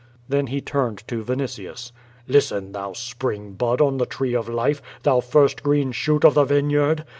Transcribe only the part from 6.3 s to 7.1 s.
the vineyard.